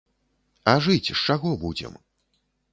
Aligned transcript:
А 0.73 0.75
жыць 0.87 1.13
з 1.13 1.17
чаго 1.27 1.53
будзем? 1.67 1.93